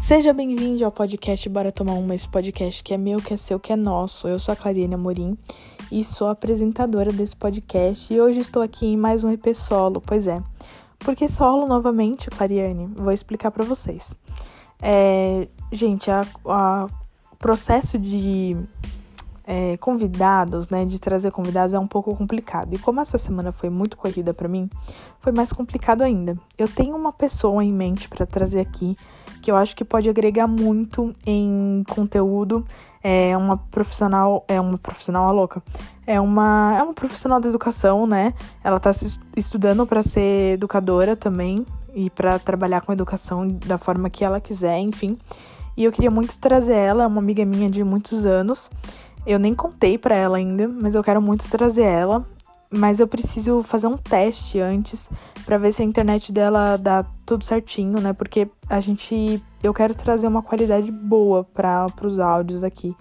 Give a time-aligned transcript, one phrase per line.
[0.00, 3.60] Seja bem-vindo ao podcast Bora Tomar Uma, esse podcast que é meu, que é seu,
[3.60, 4.26] que é nosso.
[4.26, 5.36] Eu sou a Clariane Amorim
[5.92, 10.26] e sou apresentadora desse podcast e hoje estou aqui em mais um EP solo, pois
[10.26, 10.42] é.
[10.98, 12.90] Por que solo novamente, Clariane?
[12.96, 14.16] Vou explicar para vocês.
[14.80, 16.88] É, gente, o
[17.38, 18.56] processo de
[19.52, 22.72] é, convidados, né, de trazer convidados é um pouco complicado.
[22.72, 24.70] E como essa semana foi muito corrida para mim,
[25.18, 26.36] foi mais complicado ainda.
[26.56, 28.96] Eu tenho uma pessoa em mente para trazer aqui
[29.42, 32.64] que eu acho que pode agregar muito em conteúdo.
[33.02, 35.60] É uma profissional, é uma profissional louca.
[36.06, 38.32] É uma é uma profissional da educação, né?
[38.62, 38.92] Ela tá
[39.36, 44.78] estudando para ser educadora também e para trabalhar com educação da forma que ela quiser,
[44.78, 45.18] enfim.
[45.76, 48.70] E eu queria muito trazer ela, uma amiga minha de muitos anos.
[49.26, 52.26] Eu nem contei para ela ainda, mas eu quero muito trazer ela.
[52.72, 55.10] Mas eu preciso fazer um teste antes
[55.44, 58.12] para ver se a internet dela dá tudo certinho, né?
[58.12, 59.42] Porque a gente.
[59.62, 62.96] Eu quero trazer uma qualidade boa para os áudios aqui.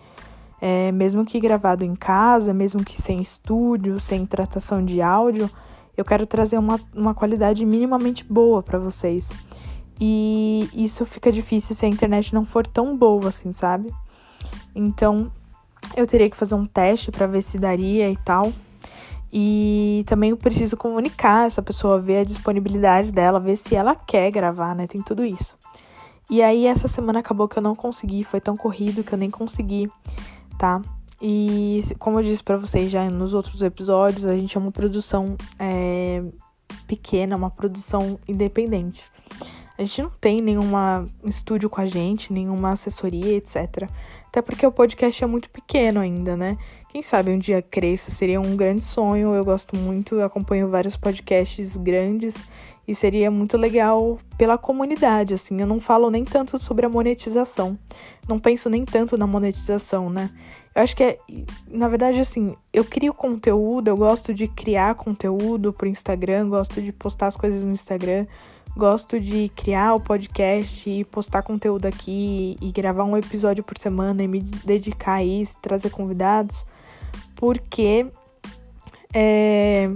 [0.59, 5.49] É, mesmo que gravado em casa, mesmo que sem estúdio, sem tratação de áudio,
[5.95, 9.31] eu quero trazer uma, uma qualidade minimamente boa para vocês.
[10.01, 13.93] E isso fica difícil se a internet não for tão boa assim, sabe?
[14.73, 15.31] Então,
[15.95, 18.51] eu teria que fazer um teste para ver se daria e tal.
[19.31, 24.31] E também eu preciso comunicar essa pessoa, ver a disponibilidade dela, ver se ela quer
[24.31, 24.87] gravar, né?
[24.87, 25.55] Tem tudo isso.
[26.29, 29.29] E aí essa semana acabou que eu não consegui, foi tão corrido que eu nem
[29.29, 29.89] consegui,
[30.57, 30.81] tá?
[31.21, 35.35] E como eu disse para vocês já nos outros episódios, a gente é uma produção
[35.57, 36.23] é,
[36.87, 39.05] pequena, uma produção independente.
[39.77, 43.89] A gente não tem nenhuma estúdio com a gente, nenhuma assessoria, etc.
[44.29, 46.55] Até porque o podcast é muito pequeno ainda, né?
[46.89, 49.33] Quem sabe um dia cresça, seria um grande sonho.
[49.33, 52.35] Eu gosto muito, eu acompanho vários podcasts grandes
[52.87, 55.59] e seria muito legal pela comunidade, assim.
[55.59, 57.77] Eu não falo nem tanto sobre a monetização.
[58.27, 60.29] Não penso nem tanto na monetização, né?
[60.75, 61.17] Eu acho que é,
[61.67, 66.91] na verdade, assim, eu crio conteúdo, eu gosto de criar conteúdo pro Instagram, gosto de
[66.91, 68.27] postar as coisas no Instagram
[68.75, 74.23] Gosto de criar o podcast e postar conteúdo aqui e gravar um episódio por semana
[74.23, 76.65] e me dedicar a isso, trazer convidados,
[77.35, 78.07] porque
[79.13, 79.89] é,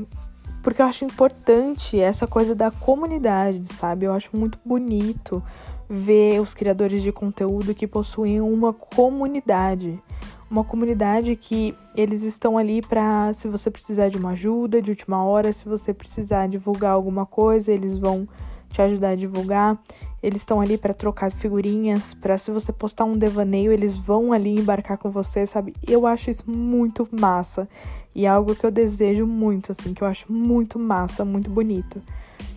[0.64, 4.06] porque eu acho importante essa coisa da comunidade, sabe?
[4.06, 5.44] Eu acho muito bonito
[5.90, 10.02] ver os criadores de conteúdo que possuem uma comunidade.
[10.50, 15.24] Uma comunidade que eles estão ali para se você precisar de uma ajuda de última
[15.24, 18.28] hora, se você precisar divulgar alguma coisa, eles vão
[18.74, 19.80] te ajudar a divulgar.
[20.22, 24.58] Eles estão ali para trocar figurinhas, para se você postar um devaneio, eles vão ali
[24.58, 25.76] embarcar com você, sabe?
[25.88, 27.70] Eu acho isso muito massa
[28.16, 32.02] e é algo que eu desejo muito, assim, que eu acho muito massa, muito bonito.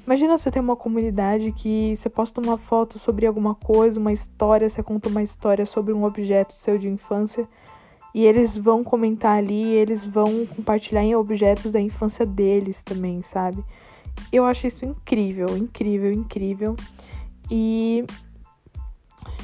[0.06, 4.70] Imagina você ter uma comunidade que você posta uma foto sobre alguma coisa, uma história,
[4.70, 7.48] você conta uma história sobre um objeto seu de infância
[8.14, 13.62] e eles vão comentar ali, eles vão compartilhar em objetos da infância deles também, sabe?
[14.32, 16.76] Eu acho isso incrível, incrível, incrível.
[17.50, 18.04] E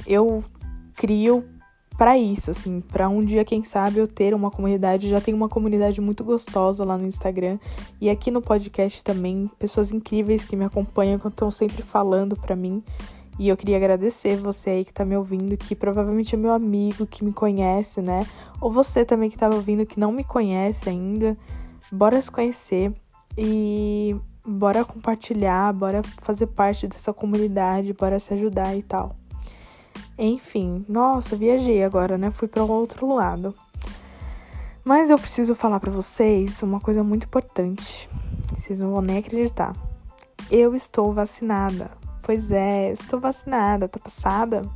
[0.06, 0.42] eu
[0.94, 1.44] crio
[1.96, 5.08] para isso, assim, para um dia, quem sabe, eu ter uma comunidade.
[5.08, 7.58] Já tenho uma comunidade muito gostosa lá no Instagram
[8.00, 12.56] e aqui no podcast também, pessoas incríveis que me acompanham, que estão sempre falando para
[12.56, 12.82] mim.
[13.38, 17.06] E eu queria agradecer você aí que tá me ouvindo, que provavelmente é meu amigo,
[17.06, 18.26] que me conhece, né?
[18.60, 21.36] Ou você também que tá ouvindo, que não me conhece ainda.
[21.90, 22.92] Bora se conhecer.
[23.36, 24.14] E
[24.46, 29.14] bora compartilhar, bora fazer parte dessa comunidade, bora se ajudar e tal.
[30.18, 32.30] Enfim, nossa, viajei agora, né?
[32.30, 33.54] Fui para o outro lado.
[34.84, 38.08] Mas eu preciso falar para vocês uma coisa muito importante.
[38.58, 39.74] Vocês não vão nem acreditar.
[40.50, 41.90] Eu estou vacinada.
[42.22, 43.88] Pois é, eu estou vacinada.
[43.88, 44.68] Tá passada?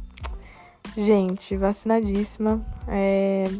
[0.97, 2.65] Gente, vacinadíssima.
[2.87, 3.50] É,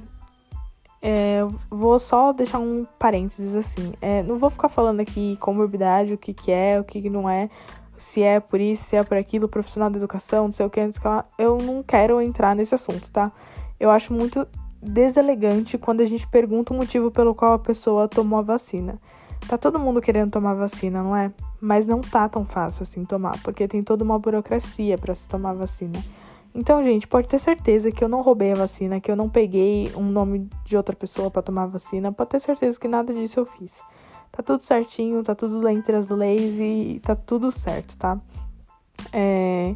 [1.03, 1.41] é,
[1.71, 3.93] vou só deixar um parênteses assim.
[4.01, 7.29] É, não vou ficar falando aqui comorbidade, o que, que é, o que, que não
[7.29, 7.49] é,
[7.97, 10.81] se é por isso, se é por aquilo, profissional da educação, não sei o que,
[10.81, 11.25] o que lá.
[11.39, 13.33] Eu não quero entrar nesse assunto, tá?
[13.79, 14.47] Eu acho muito
[14.83, 19.01] deselegante quando a gente pergunta o motivo pelo qual a pessoa tomou a vacina.
[19.49, 21.33] Tá todo mundo querendo tomar vacina, não é?
[21.61, 25.55] Mas não tá tão fácil assim tomar, porque tem toda uma burocracia para se tomar
[25.55, 26.03] vacina.
[26.55, 29.93] Então, gente, pode ter certeza que eu não roubei a vacina, que eu não peguei
[29.95, 32.13] um nome de outra pessoa para tomar a vacina.
[32.13, 33.83] Pode ter certeza que nada disso eu fiz.
[34.33, 38.19] Tá tudo certinho, tá tudo entre as leis e tá tudo certo, tá?
[39.13, 39.75] É,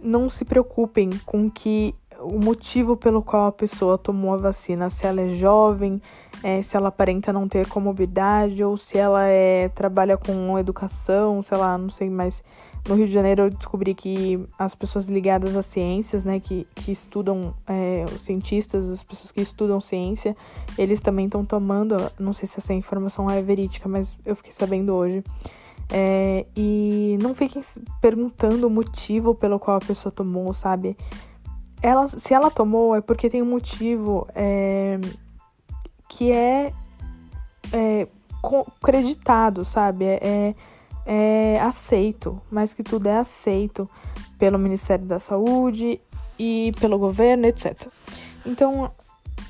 [0.00, 5.06] não se preocupem com que o motivo pelo qual a pessoa tomou a vacina, se
[5.06, 6.00] ela é jovem,
[6.42, 11.58] é, se ela aparenta não ter comorbidade ou se ela é, trabalha com educação, sei
[11.58, 12.42] lá, não sei, mas
[12.88, 16.90] no Rio de Janeiro eu descobri que as pessoas ligadas às ciências, né, que, que
[16.90, 20.36] estudam, é, os cientistas, as pessoas que estudam ciência,
[20.76, 24.92] eles também estão tomando, não sei se essa informação é verídica, mas eu fiquei sabendo
[24.94, 25.22] hoje.
[25.90, 27.62] É, e não fiquem
[28.00, 30.94] perguntando o motivo pelo qual a pessoa tomou, sabe?
[31.82, 34.26] Ela, se ela tomou é porque tem um motivo.
[34.34, 34.98] É,
[36.08, 36.72] que é,
[37.72, 38.08] é
[38.80, 40.06] acreditado, sabe?
[40.06, 40.54] É, é,
[41.06, 43.88] é aceito, mais que tudo é aceito
[44.38, 46.00] pelo Ministério da Saúde
[46.38, 47.88] e pelo governo, etc.
[48.46, 48.90] Então,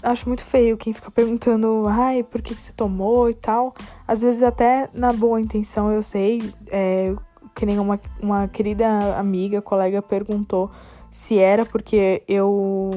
[0.02, 3.74] acho muito feio quem fica perguntando, ai, por que, que você tomou e tal.
[4.06, 7.14] Às vezes, até na boa intenção, eu sei, é,
[7.54, 10.70] que nem uma, uma querida amiga, colega perguntou
[11.10, 12.90] se era porque eu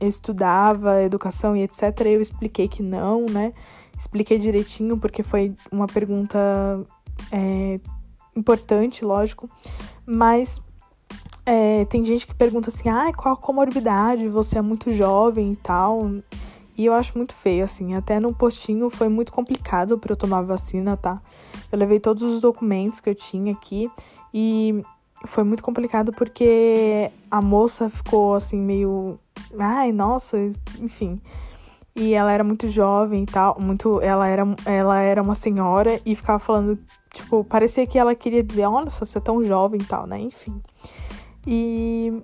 [0.00, 1.82] eu estudava educação e etc.
[2.06, 3.52] Eu expliquei que não, né?
[3.96, 6.38] Expliquei direitinho porque foi uma pergunta
[7.30, 7.80] é,
[8.34, 9.48] importante, lógico.
[10.04, 10.60] Mas
[11.46, 14.26] é, tem gente que pergunta assim, ah, qual a comorbidade?
[14.28, 16.10] Você é muito jovem e tal.
[16.76, 17.94] E eu acho muito feio, assim.
[17.94, 21.20] Até no postinho foi muito complicado para eu tomar vacina, tá?
[21.70, 23.90] Eu levei todos os documentos que eu tinha aqui
[24.32, 24.82] e
[25.24, 29.18] foi muito complicado porque a moça ficou assim meio,
[29.58, 30.36] ai, nossa,
[30.80, 31.20] enfim.
[31.94, 36.14] E ela era muito jovem e tal, muito, ela era, ela era uma senhora e
[36.14, 36.78] ficava falando,
[37.12, 40.18] tipo, parecia que ela queria dizer, olha você é tão jovem e tal, né?
[40.18, 40.62] Enfim.
[41.46, 42.22] E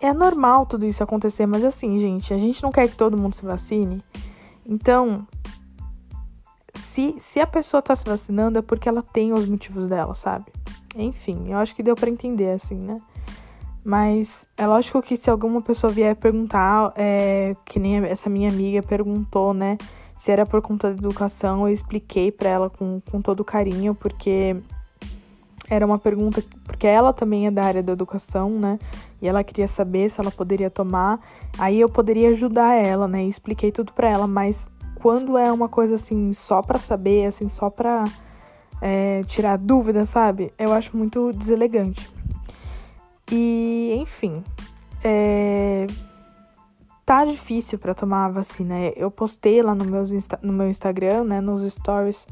[0.00, 3.34] é normal tudo isso acontecer, mas assim, gente, a gente não quer que todo mundo
[3.34, 4.02] se vacine.
[4.66, 5.26] Então,
[6.74, 10.52] se, se a pessoa tá se vacinando é porque ela tem os motivos dela, sabe?
[10.94, 13.00] Enfim, eu acho que deu para entender, assim, né?
[13.84, 18.82] Mas é lógico que se alguma pessoa vier perguntar, é, que nem essa minha amiga
[18.82, 19.76] perguntou, né?
[20.16, 24.56] Se era por conta da educação, eu expliquei para ela com, com todo carinho, porque
[25.68, 28.78] era uma pergunta, porque ela também é da área da educação, né?
[29.20, 31.20] E ela queria saber se ela poderia tomar.
[31.58, 33.24] Aí eu poderia ajudar ela, né?
[33.24, 37.48] E expliquei tudo para ela, mas quando é uma coisa assim, só para saber, assim,
[37.48, 38.04] só pra
[38.80, 40.52] é, tirar dúvida, sabe?
[40.58, 42.08] Eu acho muito deselegante.
[43.30, 44.42] E, enfim,
[45.02, 45.86] é,
[47.04, 48.74] tá difícil para tomar a vacina.
[48.96, 50.10] Eu postei lá no, meus
[50.42, 52.26] no meu Instagram, né, nos stories,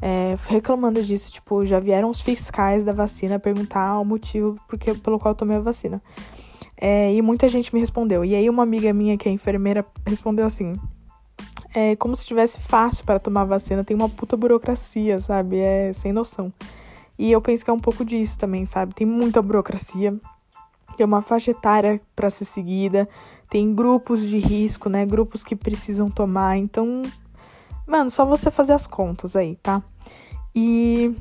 [0.00, 1.32] é, reclamando disso.
[1.32, 5.56] Tipo, já vieram os fiscais da vacina perguntar o motivo porque, pelo qual eu tomei
[5.56, 6.02] a vacina.
[6.80, 8.24] É, e muita gente me respondeu.
[8.24, 10.74] E aí, uma amiga minha, que é enfermeira, respondeu assim:
[11.74, 15.58] é como se tivesse fácil para tomar vacina, tem uma puta burocracia, sabe?
[15.58, 16.52] É sem noção.
[17.18, 18.94] E eu penso que é um pouco disso também, sabe?
[18.94, 20.16] Tem muita burocracia,
[20.96, 23.08] tem uma faixa etária para ser seguida,
[23.50, 25.04] tem grupos de risco, né?
[25.04, 26.56] Grupos que precisam tomar.
[26.56, 27.02] Então,
[27.86, 29.82] mano, só você fazer as contas aí, tá?
[30.54, 31.14] E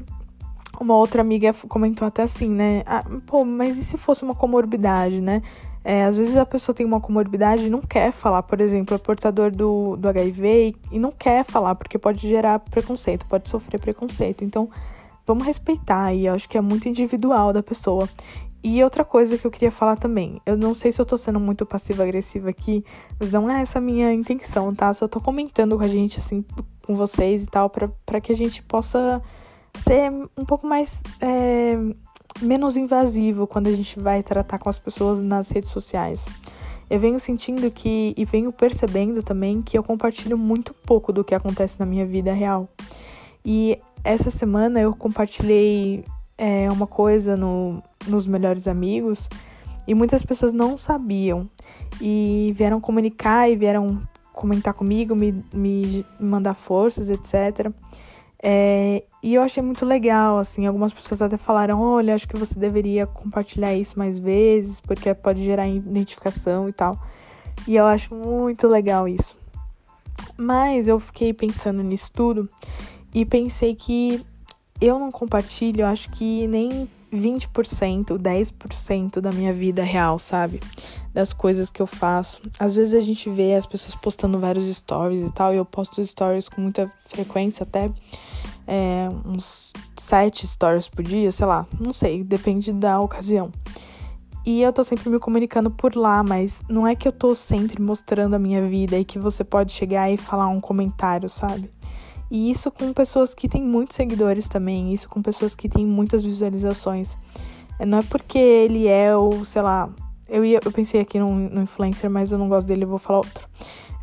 [0.79, 2.83] uma outra amiga comentou até assim, né?
[2.85, 5.41] Ah, pô, mas e se fosse uma comorbidade, né?
[5.89, 8.97] É, às vezes a pessoa tem uma comorbidade e não quer falar, por exemplo, é
[8.97, 13.79] portador do, do HIV e, e não quer falar, porque pode gerar preconceito, pode sofrer
[13.79, 14.43] preconceito.
[14.43, 14.69] Então,
[15.25, 18.09] vamos respeitar e acho que é muito individual da pessoa.
[18.61, 21.39] E outra coisa que eu queria falar também, eu não sei se eu tô sendo
[21.39, 22.83] muito passiva-agressiva aqui,
[23.17, 24.93] mas não é essa minha intenção, tá?
[24.93, 26.43] Só tô comentando com a gente, assim,
[26.85, 29.21] com vocês e tal, para que a gente possa
[29.73, 31.77] ser um pouco mais é,
[32.41, 36.27] menos invasivo quando a gente vai tratar com as pessoas nas redes sociais.
[36.89, 41.35] Eu venho sentindo que e venho percebendo também que eu compartilho muito pouco do que
[41.35, 42.69] acontece na minha vida real.
[43.43, 46.05] E essa semana eu compartilhei
[46.37, 49.27] é, uma coisa no, nos Melhores Amigos
[49.87, 51.49] e muitas pessoas não sabiam
[51.99, 53.99] e vieram comunicar e vieram
[54.31, 57.71] comentar comigo, me, me mandar forças, etc.
[58.41, 62.57] É, e eu achei muito legal, assim, algumas pessoas até falaram, olha, acho que você
[62.57, 66.99] deveria compartilhar isso mais vezes, porque pode gerar identificação e tal.
[67.67, 69.37] E eu acho muito legal isso.
[70.37, 72.47] Mas eu fiquei pensando nisso tudo
[73.13, 74.23] e pensei que
[74.79, 80.59] eu não compartilho, acho que nem 20%, 10% da minha vida real, sabe?
[81.13, 82.41] Das coisas que eu faço.
[82.59, 86.03] Às vezes a gente vê as pessoas postando vários stories e tal, e eu posto
[86.03, 87.91] stories com muita frequência até
[88.67, 93.51] é, uns sete stories por dia, sei lá, não sei, depende da ocasião.
[94.45, 97.81] E eu tô sempre me comunicando por lá, mas não é que eu tô sempre
[97.81, 101.69] mostrando a minha vida e que você pode chegar e falar um comentário, sabe?
[102.29, 106.23] E isso com pessoas que têm muitos seguidores também, isso com pessoas que têm muitas
[106.23, 107.17] visualizações.
[107.79, 109.89] É, não é porque ele é o, sei lá,
[110.27, 113.19] Eu, ia, eu pensei aqui no, influencer, mas eu não gosto dele, eu vou falar
[113.19, 113.47] outro.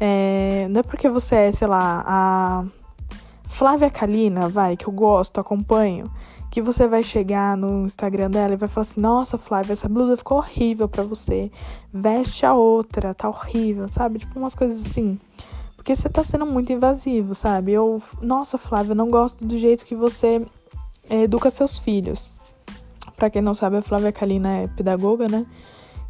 [0.01, 2.65] É, não é porque você é, sei lá, a
[3.45, 6.11] Flávia Kalina, vai, que eu gosto, acompanho,
[6.51, 10.17] que você vai chegar no Instagram dela e vai falar assim: Nossa, Flávia, essa blusa
[10.17, 11.51] ficou horrível para você.
[11.93, 14.21] Veste a outra, tá horrível, sabe?
[14.21, 15.19] Tipo umas coisas assim.
[15.85, 17.73] Porque você tá sendo muito invasivo, sabe?
[17.73, 20.43] Eu, nossa, Flávia, eu não gosto do jeito que você
[21.11, 22.31] é, educa seus filhos.
[23.19, 25.45] Pra quem não sabe, a Flávia Kalina é pedagoga, né?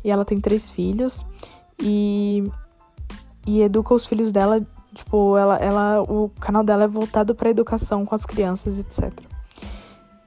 [0.04, 1.26] E ela tem três filhos.
[1.82, 2.48] E,
[3.44, 4.64] e educa os filhos dela,
[4.94, 9.12] tipo, ela, ela, o canal dela é voltado pra educação com as crianças, etc.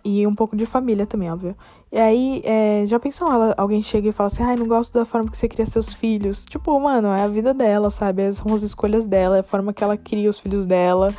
[0.09, 1.53] E um pouco de família também, óbvio.
[1.91, 5.03] E aí, é, já pensou ela, alguém chega e fala assim, ai, não gosto da
[5.03, 6.45] forma que você cria seus filhos.
[6.45, 8.31] Tipo, mano, é a vida dela, sabe?
[8.31, 11.13] São as escolhas dela, é a forma que ela cria os filhos dela,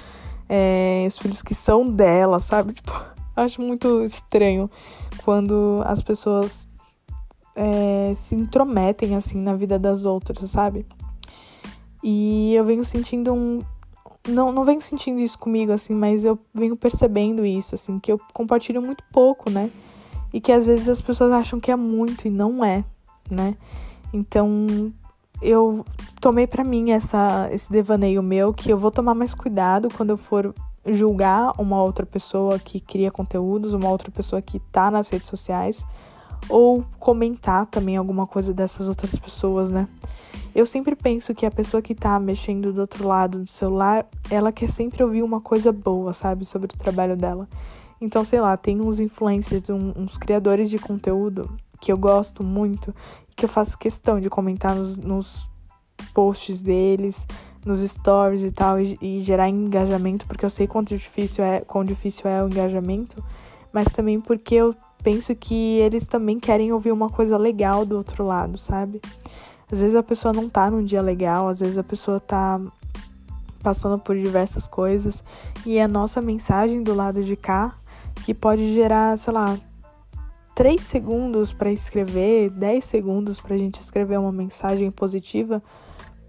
[0.48, 2.72] é, os filhos que são dela, sabe?
[2.80, 2.98] Tipo,
[3.36, 4.70] acho muito estranho
[5.22, 6.66] quando as pessoas
[7.54, 10.86] é, se intrometem, assim, na vida das outras, sabe?
[12.02, 13.60] E eu venho sentindo um,
[14.28, 18.20] não, não venho sentindo isso comigo, assim, mas eu venho percebendo isso, assim, que eu
[18.32, 19.70] compartilho muito pouco, né?
[20.32, 22.84] E que às vezes as pessoas acham que é muito e não é,
[23.30, 23.56] né?
[24.12, 24.92] Então
[25.40, 25.84] eu
[26.20, 30.16] tomei para mim essa, esse devaneio meu que eu vou tomar mais cuidado quando eu
[30.16, 30.54] for
[30.86, 35.86] julgar uma outra pessoa que cria conteúdos, uma outra pessoa que tá nas redes sociais,
[36.48, 39.88] ou comentar também alguma coisa dessas outras pessoas, né?
[40.54, 44.50] Eu sempre penso que a pessoa que tá mexendo do outro lado do celular, ela
[44.50, 47.48] quer sempre ouvir uma coisa boa, sabe, sobre o trabalho dela.
[48.00, 52.94] Então, sei lá, tem uns influencers, um, uns criadores de conteúdo que eu gosto muito,
[53.36, 55.50] que eu faço questão de comentar nos, nos
[56.12, 57.26] posts deles,
[57.64, 61.84] nos stories e tal, e, e, gerar engajamento, porque eu sei quanto difícil é, quão
[61.84, 63.22] difícil é o engajamento,
[63.72, 64.74] mas também porque eu
[65.08, 69.00] penso que eles também querem ouvir uma coisa legal do outro lado, sabe?
[69.72, 72.60] Às vezes a pessoa não tá num dia legal, às vezes a pessoa tá
[73.62, 75.24] passando por diversas coisas
[75.64, 77.74] e é a nossa mensagem do lado de cá
[78.22, 79.58] que pode gerar, sei lá,
[80.54, 85.62] 3 segundos para escrever, 10 segundos para a gente escrever uma mensagem positiva,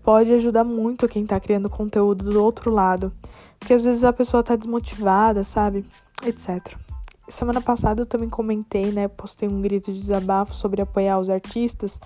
[0.01, 3.11] pode ajudar muito quem tá criando conteúdo do outro lado.
[3.59, 5.83] Porque às vezes a pessoa tá desmotivada, sabe?
[6.25, 6.88] Etc.
[7.29, 9.07] Semana passada eu também comentei, né?
[9.07, 12.01] Postei um grito de desabafo sobre apoiar os artistas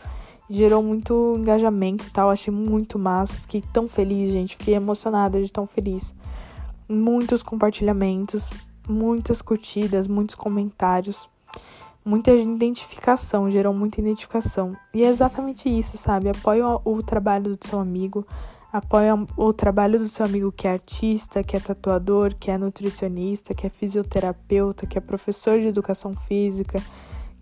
[0.50, 2.30] gerou muito engajamento e tal.
[2.30, 3.38] Achei muito massa.
[3.39, 4.56] Fiquei tão feliz, gente.
[4.56, 6.15] Fiquei emocionada de tão feliz.
[6.88, 8.51] Muitos compartilhamentos,
[8.88, 11.30] muitas curtidas, muitos comentários,
[12.06, 13.50] muita identificação.
[13.50, 14.75] Gerou muita identificação.
[14.94, 16.30] E é exatamente isso, sabe?
[16.30, 18.25] Apoia o, trabalho do seu amigo.
[18.74, 23.53] Apoia o trabalho do seu amigo que é artista, que é tatuador, que é nutricionista,
[23.53, 26.82] que é fisioterapeuta, que é professor de educação física,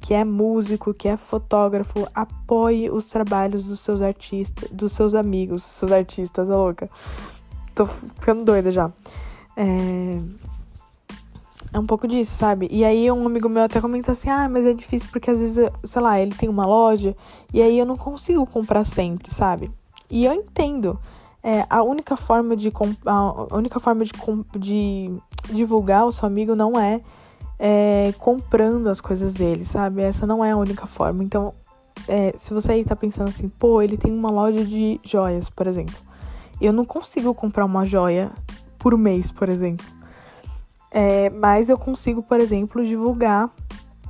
[0.02, 5.62] que é músico, que é fotógrafo, apoie os trabalhos dos seus artistas, dos seus amigos,
[5.62, 6.90] dos seus artistas, tá louca.
[7.74, 8.92] Tô ficando doida já.
[9.56, 10.20] É...
[11.72, 12.68] é um pouco disso, sabe?
[12.70, 15.72] E aí um amigo meu até comentou assim: "Ah, mas é difícil porque às vezes,
[15.86, 17.16] sei lá, ele tem uma loja
[17.54, 19.72] e aí eu não consigo comprar sempre, sabe?"
[20.10, 21.00] E eu entendo.
[21.44, 22.72] É, a única forma de
[23.06, 24.12] a única forma de,
[24.58, 25.12] de
[25.52, 27.02] divulgar o seu amigo não é
[27.64, 30.02] é, comprando as coisas dele, sabe?
[30.02, 31.24] Essa não é a única forma.
[31.24, 31.54] Então,
[32.08, 35.68] é, se você aí tá pensando assim, pô, ele tem uma loja de joias, por
[35.68, 35.96] exemplo.
[36.60, 38.32] Eu não consigo comprar uma joia
[38.80, 39.86] por mês, por exemplo.
[40.90, 43.52] É, mas eu consigo, por exemplo, divulgar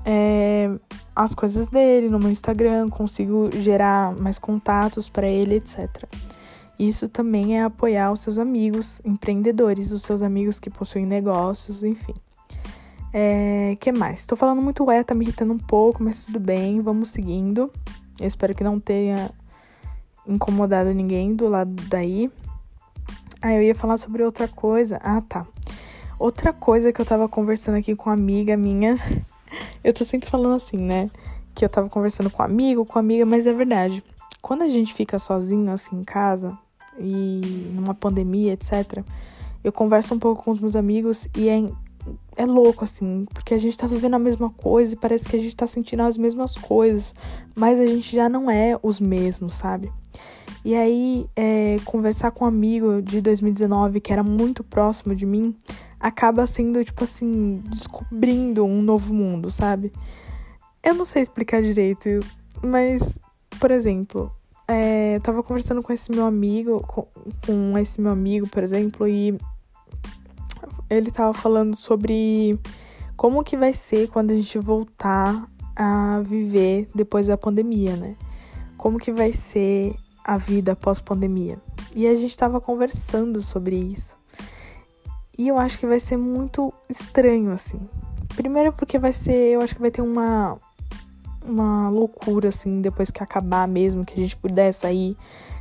[0.05, 0.71] é,
[1.13, 6.05] as coisas dele no meu Instagram, consigo gerar mais contatos para ele, etc.
[6.81, 12.15] Isso também é apoiar os seus amigos empreendedores, os seus amigos que possuem negócios, enfim.
[13.13, 14.25] É, que mais?
[14.25, 17.71] Tô falando muito é, tá me irritando um pouco, mas tudo bem, vamos seguindo.
[18.19, 19.29] Eu espero que não tenha
[20.25, 22.31] incomodado ninguém do lado daí.
[23.43, 24.99] Ah, eu ia falar sobre outra coisa.
[25.03, 25.45] Ah, tá.
[26.17, 28.97] Outra coisa que eu tava conversando aqui com uma amiga minha.
[29.83, 31.11] Eu tô sempre falando assim, né?
[31.53, 34.01] Que eu tava conversando com um amigo, com amiga, mas é verdade.
[34.41, 36.57] Quando a gente fica sozinho assim em casa
[36.97, 39.03] e numa pandemia, etc.,
[39.63, 41.61] eu converso um pouco com os meus amigos e é
[42.35, 45.39] é louco, assim, porque a gente tá vivendo a mesma coisa e parece que a
[45.39, 47.13] gente tá sentindo as mesmas coisas,
[47.53, 49.91] mas a gente já não é os mesmos, sabe?
[50.63, 55.55] E aí, é, conversar com um amigo de 2019 que era muito próximo de mim
[55.99, 59.91] acaba sendo, tipo assim, descobrindo um novo mundo, sabe?
[60.83, 62.09] Eu não sei explicar direito,
[62.63, 63.19] mas,
[63.59, 64.31] por exemplo,
[65.11, 67.07] é, eu tava conversando com esse meu amigo, com,
[67.45, 69.37] com esse meu amigo, por exemplo, e
[70.89, 72.59] ele tava falando sobre
[73.15, 78.15] como que vai ser quando a gente voltar a viver depois da pandemia, né?
[78.81, 81.61] como que vai ser a vida após pandemia.
[81.95, 84.17] E a gente estava conversando sobre isso.
[85.37, 87.79] E eu acho que vai ser muito estranho assim.
[88.35, 90.57] Primeiro porque vai ser, eu acho que vai ter uma
[91.43, 95.15] uma loucura assim depois que acabar mesmo, que a gente puder sair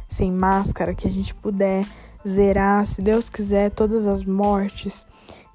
[0.08, 1.86] sem máscara, que a gente puder
[2.26, 5.06] zerar, se Deus quiser, todas as mortes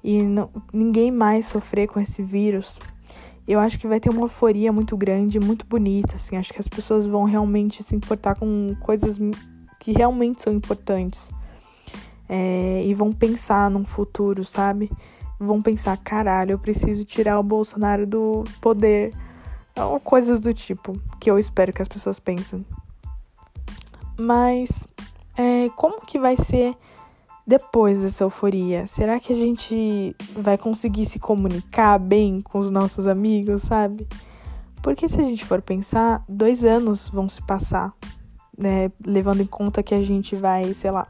[0.02, 2.78] e não, ninguém mais sofrer com esse vírus.
[3.46, 6.36] Eu acho que vai ter uma euforia muito grande, muito bonita, assim.
[6.36, 9.18] Acho que as pessoas vão realmente se importar com coisas
[9.78, 11.30] que realmente são importantes.
[12.28, 14.90] É, e vão pensar num futuro, sabe?
[15.38, 19.12] Vão pensar, caralho, eu preciso tirar o Bolsonaro do poder.
[19.76, 22.64] Ou coisas do tipo, que eu espero que as pessoas pensem.
[24.18, 24.86] Mas
[25.36, 26.74] é, como que vai ser
[27.46, 28.86] depois dessa euforia?
[28.86, 34.06] Será que a gente vai conseguir se comunicar bem com os nossos amigos, sabe?
[34.82, 37.92] Porque se a gente for pensar, dois anos vão se passar,
[38.56, 38.90] né?
[39.04, 41.06] Levando em conta que a gente vai, sei lá,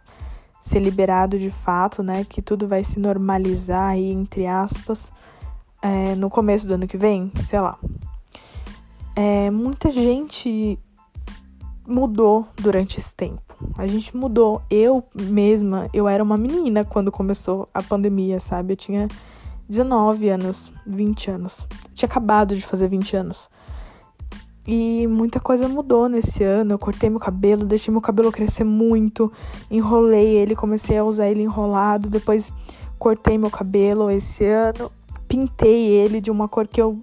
[0.61, 2.25] ser liberado de fato, né?
[2.25, 5.13] Que tudo vai se normalizar aí, entre aspas,
[5.81, 7.79] é, no começo do ano que vem, sei lá.
[9.17, 10.79] É, muita gente
[11.87, 13.43] mudou durante esse tempo.
[13.79, 14.61] A gente mudou.
[14.71, 18.75] Eu mesma, eu era uma menina quando começou a pandemia, sabe?
[18.75, 19.09] Eu tinha
[19.69, 21.67] 19 anos, 20 anos.
[21.95, 23.49] tinha acabado de fazer 20 anos.
[24.67, 26.75] E muita coisa mudou nesse ano.
[26.75, 29.33] Eu cortei meu cabelo, deixei meu cabelo crescer muito,
[29.71, 32.11] enrolei ele, comecei a usar ele enrolado.
[32.11, 32.53] Depois
[32.99, 34.91] cortei meu cabelo esse ano,
[35.29, 37.01] pintei ele de uma cor que eu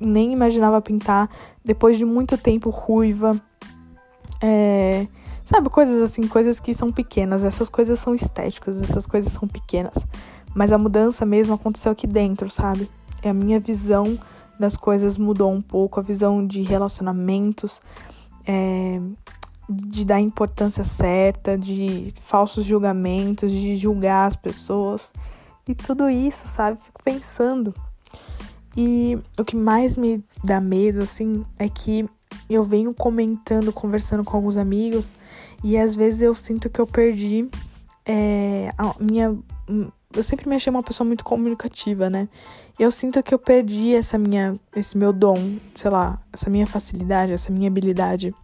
[0.00, 1.28] nem imaginava pintar.
[1.64, 3.40] Depois de muito tempo ruiva.
[4.40, 5.06] É,
[5.44, 7.44] sabe, coisas assim, coisas que são pequenas.
[7.44, 10.06] Essas coisas são estéticas, essas coisas são pequenas.
[10.54, 12.88] Mas a mudança mesmo aconteceu aqui dentro, sabe?
[13.22, 14.18] É a minha visão
[14.58, 17.80] das coisas mudou um pouco, a visão de relacionamentos,
[18.46, 19.00] é,
[19.68, 25.12] de dar importância certa, de falsos julgamentos, de julgar as pessoas.
[25.66, 26.78] E tudo isso, sabe?
[26.80, 27.74] Fico pensando.
[28.76, 32.08] E o que mais me dá medo, assim, é que
[32.48, 35.14] eu venho comentando, conversando com alguns amigos
[35.62, 37.48] e às vezes eu sinto que eu perdi
[38.06, 39.36] é, a minha.
[40.12, 42.28] Eu sempre me achei uma pessoa muito comunicativa, né?
[42.78, 47.32] Eu sinto que eu perdi essa minha, esse meu dom, sei lá, essa minha facilidade,
[47.32, 48.34] essa minha habilidade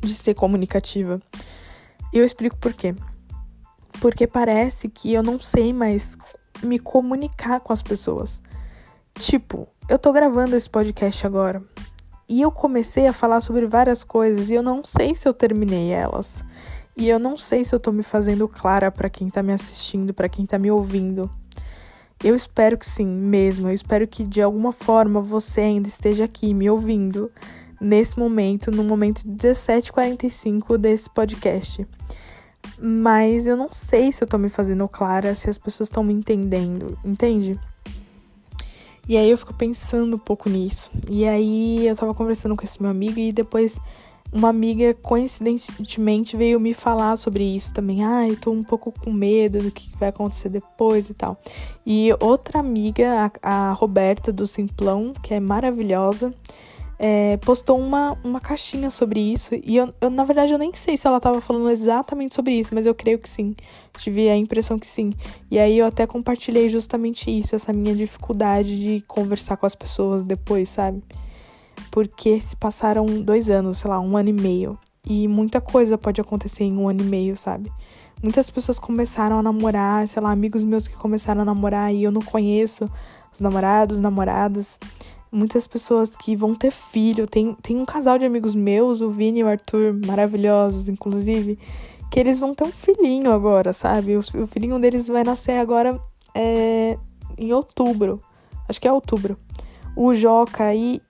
[0.00, 1.20] de ser comunicativa.
[2.12, 2.94] E eu explico por quê.
[4.00, 6.16] Porque parece que eu não sei mais
[6.62, 8.40] me comunicar com as pessoas.
[9.18, 11.62] Tipo, eu tô gravando esse podcast agora.
[12.28, 15.90] E eu comecei a falar sobre várias coisas e eu não sei se eu terminei
[15.90, 16.44] elas.
[16.96, 20.12] E eu não sei se eu tô me fazendo clara para quem tá me assistindo,
[20.12, 21.30] para quem tá me ouvindo.
[22.22, 23.68] Eu espero que sim, mesmo.
[23.68, 27.30] Eu espero que de alguma forma você ainda esteja aqui me ouvindo
[27.80, 31.86] nesse momento, no momento 17:45 desse podcast.
[32.78, 36.12] Mas eu não sei se eu tô me fazendo clara, se as pessoas estão me
[36.12, 37.58] entendendo, entende?
[39.08, 40.90] E aí eu fico pensando um pouco nisso.
[41.10, 43.80] E aí eu tava conversando com esse meu amigo e depois
[44.32, 48.04] uma amiga coincidentemente veio me falar sobre isso também.
[48.04, 51.40] Ah, eu tô um pouco com medo do que vai acontecer depois e tal.
[51.86, 56.34] E outra amiga, a, a Roberta do Simplão, que é maravilhosa,
[56.98, 59.54] é, postou uma, uma caixinha sobre isso.
[59.62, 62.74] E eu, eu, na verdade, eu nem sei se ela tava falando exatamente sobre isso,
[62.74, 63.54] mas eu creio que sim.
[63.98, 65.12] Tive a impressão que sim.
[65.50, 70.22] E aí eu até compartilhei justamente isso, essa minha dificuldade de conversar com as pessoas
[70.22, 71.02] depois, sabe?
[71.90, 74.78] Porque se passaram dois anos, sei lá, um ano e meio.
[75.04, 77.70] E muita coisa pode acontecer em um ano e meio, sabe?
[78.22, 82.10] Muitas pessoas começaram a namorar, sei lá, amigos meus que começaram a namorar e eu
[82.10, 82.90] não conheço
[83.30, 84.78] os namorados, namoradas
[85.30, 87.26] muitas pessoas que vão ter filho.
[87.26, 91.58] Tem, tem um casal de amigos meus, o Vini e o Arthur, maravilhosos, inclusive,
[92.10, 94.16] que eles vão ter um filhinho agora, sabe?
[94.16, 96.00] O, o filhinho deles vai nascer agora
[96.34, 96.98] é,
[97.38, 98.22] em outubro.
[98.68, 99.38] Acho que é outubro.
[99.94, 101.00] O Joca e.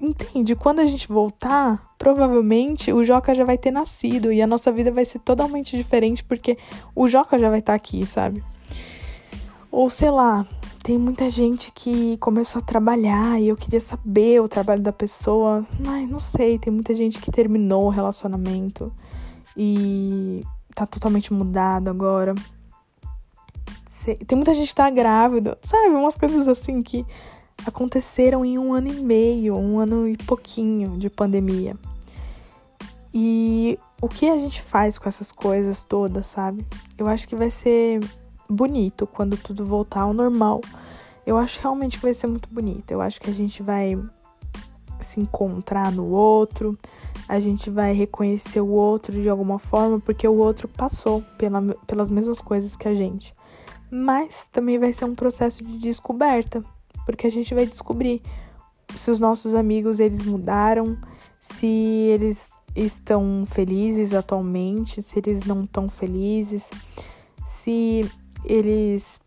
[0.00, 0.54] Entende?
[0.54, 4.90] Quando a gente voltar, provavelmente o Joca já vai ter nascido e a nossa vida
[4.90, 6.58] vai ser totalmente diferente porque
[6.94, 8.44] o Joca já vai estar tá aqui, sabe?
[9.70, 10.46] Ou sei lá,
[10.88, 15.62] tem muita gente que começou a trabalhar e eu queria saber o trabalho da pessoa.
[15.78, 18.90] Mas não sei, tem muita gente que terminou o relacionamento
[19.54, 20.42] e
[20.74, 22.34] tá totalmente mudado agora.
[24.26, 25.94] Tem muita gente que tá grávida, sabe?
[25.94, 27.04] Umas coisas assim que
[27.66, 31.76] aconteceram em um ano e meio, um ano e pouquinho de pandemia.
[33.12, 36.64] E o que a gente faz com essas coisas todas, sabe?
[36.96, 38.00] Eu acho que vai ser
[38.48, 40.60] bonito quando tudo voltar ao normal.
[41.26, 42.90] Eu acho realmente que vai ser muito bonito.
[42.90, 43.98] Eu acho que a gente vai
[45.00, 46.76] se encontrar no outro,
[47.28, 52.10] a gente vai reconhecer o outro de alguma forma, porque o outro passou pela, pelas
[52.10, 53.34] mesmas coisas que a gente.
[53.90, 56.64] Mas também vai ser um processo de descoberta,
[57.06, 58.22] porque a gente vai descobrir
[58.96, 60.96] se os nossos amigos eles mudaram,
[61.40, 66.70] se eles estão felizes atualmente, se eles não estão felizes,
[67.44, 68.10] se
[68.48, 69.20] eles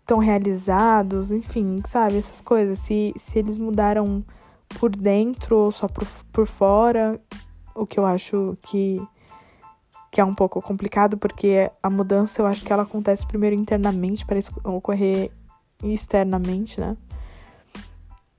[0.00, 4.24] estão realizados, enfim, sabe, essas coisas, se, se eles mudaram
[4.78, 7.20] por dentro ou só por, por fora,
[7.74, 9.00] o que eu acho que,
[10.10, 14.26] que é um pouco complicado, porque a mudança eu acho que ela acontece primeiro internamente
[14.26, 15.30] para ocorrer
[15.82, 16.96] externamente, né?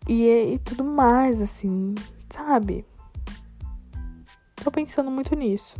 [0.07, 1.95] E, e tudo mais, assim,
[2.29, 2.85] sabe?
[4.55, 5.77] Tô pensando muito nisso.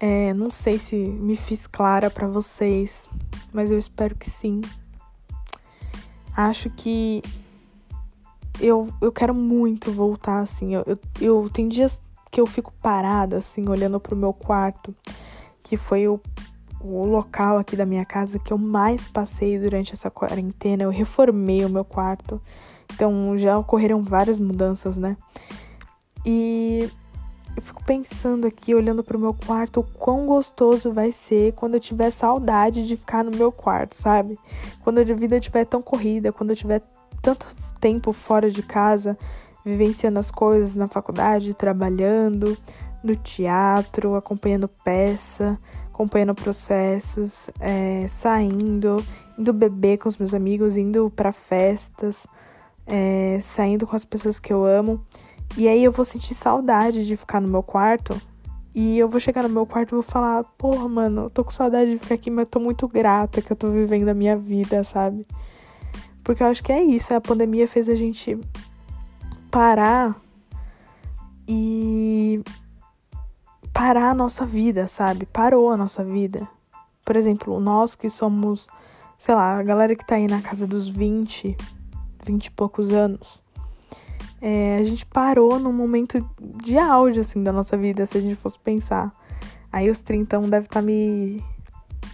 [0.00, 3.08] É, não sei se me fiz clara para vocês,
[3.52, 4.60] mas eu espero que sim.
[6.36, 7.20] Acho que
[8.60, 10.74] eu, eu quero muito voltar, assim.
[10.74, 14.94] Eu, eu, eu tem dias que eu fico parada, assim, olhando pro meu quarto,
[15.64, 16.20] que foi o,
[16.80, 20.84] o local aqui da minha casa que eu mais passei durante essa quarentena.
[20.84, 22.40] Eu reformei o meu quarto,
[22.92, 25.16] então já ocorreram várias mudanças, né?
[26.24, 26.88] E
[27.58, 31.80] eu fico pensando aqui, olhando pro meu quarto, o quão gostoso vai ser quando eu
[31.80, 34.38] tiver saudade de ficar no meu quarto, sabe?
[34.84, 36.80] Quando a vida estiver tão corrida, quando eu tiver
[37.20, 39.18] tanto tempo fora de casa,
[39.64, 42.56] vivenciando as coisas na faculdade, trabalhando,
[43.02, 45.58] no teatro, acompanhando peça,
[45.92, 49.04] acompanhando processos, é, saindo,
[49.36, 52.24] indo beber com os meus amigos, indo para festas,
[52.86, 55.04] é, saindo com as pessoas que eu amo.
[55.56, 58.20] E aí eu vou sentir saudade de ficar no meu quarto.
[58.74, 61.50] E eu vou chegar no meu quarto e vou falar, porra, mano, eu tô com
[61.50, 64.36] saudade de ficar aqui, mas eu tô muito grata que eu tô vivendo a minha
[64.36, 65.26] vida, sabe?
[66.22, 68.38] Porque eu acho que é isso, a pandemia fez a gente
[69.50, 70.14] parar
[71.48, 72.42] e
[73.72, 75.24] parar a nossa vida, sabe?
[75.24, 76.46] Parou a nossa vida.
[77.04, 78.68] Por exemplo, nós que somos,
[79.16, 81.56] sei lá, a galera que tá aí na casa dos 20,
[82.24, 83.42] 20 e poucos anos,
[84.40, 88.36] é, a gente parou num momento de auge, assim, da nossa vida, se a gente
[88.36, 89.12] fosse pensar.
[89.72, 91.42] Aí os 30 deve estar tá me,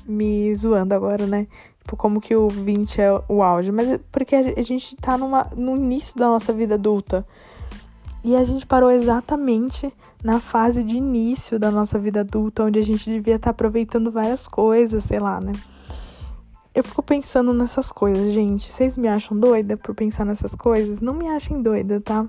[0.06, 1.46] me zoando agora, né?
[1.80, 3.70] Tipo, como que o 20 é o auge.
[3.70, 7.26] Mas é porque a gente tá numa, no início da nossa vida adulta.
[8.24, 12.82] E a gente parou exatamente na fase de início da nossa vida adulta, onde a
[12.82, 15.52] gente devia estar tá aproveitando várias coisas, sei lá, né?
[16.74, 18.70] Eu fico pensando nessas coisas, gente.
[18.70, 21.00] Vocês me acham doida por pensar nessas coisas?
[21.00, 22.26] Não me achem doida, tá?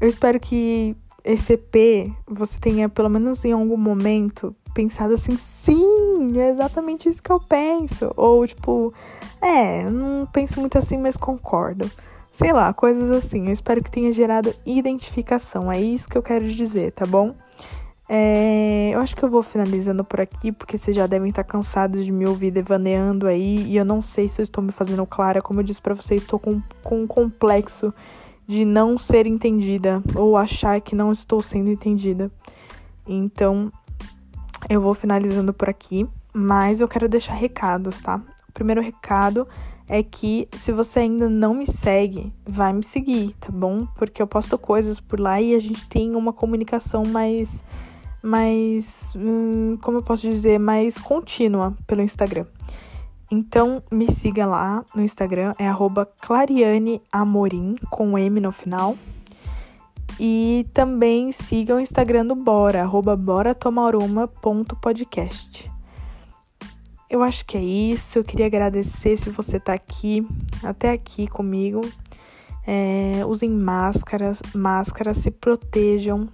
[0.00, 6.36] Eu espero que esse EP você tenha, pelo menos em algum momento, pensado assim, sim,
[6.36, 8.12] é exatamente isso que eu penso.
[8.16, 8.92] Ou tipo,
[9.40, 11.88] é, não penso muito assim, mas concordo.
[12.32, 13.46] Sei lá, coisas assim.
[13.46, 15.70] Eu espero que tenha gerado identificação.
[15.70, 17.32] É isso que eu quero dizer, tá bom?
[18.08, 22.04] É, eu acho que eu vou finalizando por aqui, porque vocês já devem estar cansados
[22.04, 23.64] de me ouvir devaneando aí.
[23.66, 25.42] E eu não sei se eu estou me fazendo clara.
[25.42, 27.92] Como eu disse para vocês, estou com, com um complexo
[28.46, 32.30] de não ser entendida ou achar que não estou sendo entendida.
[33.06, 33.70] Então,
[34.68, 38.20] eu vou finalizando por aqui, mas eu quero deixar recados, tá?
[38.48, 39.48] O primeiro recado
[39.88, 43.86] é que se você ainda não me segue, vai me seguir, tá bom?
[43.96, 47.64] Porque eu posto coisas por lá e a gente tem uma comunicação mais
[48.26, 52.46] mais hum, como eu posso dizer, mais contínua pelo Instagram.
[53.30, 55.70] Então me siga lá no Instagram, é
[56.20, 58.96] clarianeamorim com M no final.
[60.18, 65.70] E também siga o Instagram do Bora, arroba boratomaruma.podcast.
[67.08, 68.18] Eu acho que é isso.
[68.18, 70.26] Eu queria agradecer se você tá aqui,
[70.62, 71.80] até aqui comigo.
[72.66, 76.28] É, usem máscaras, máscaras, se protejam.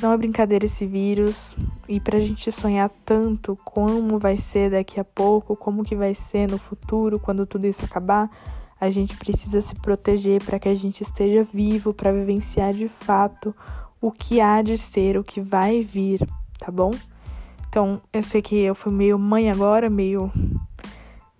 [0.00, 1.56] Não é brincadeira esse vírus.
[1.88, 6.48] E pra gente sonhar tanto como vai ser daqui a pouco, como que vai ser
[6.48, 8.30] no futuro, quando tudo isso acabar,
[8.80, 13.54] a gente precisa se proteger para que a gente esteja vivo para vivenciar de fato
[14.00, 16.26] o que há de ser, o que vai vir,
[16.58, 16.92] tá bom?
[17.68, 20.30] Então, eu sei que eu fui meio mãe agora, meio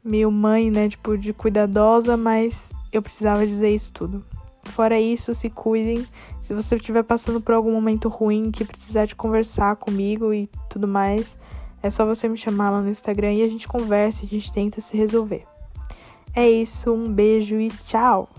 [0.02, 4.24] meio mãe, né, tipo de cuidadosa, mas eu precisava dizer isso tudo.
[4.64, 6.06] Fora isso, se cuidem.
[6.48, 10.88] Se você estiver passando por algum momento ruim que precisar de conversar comigo e tudo
[10.88, 11.36] mais,
[11.82, 14.80] é só você me chamar lá no Instagram e a gente conversa, a gente tenta
[14.80, 15.44] se resolver.
[16.34, 18.30] É isso, um beijo e tchau!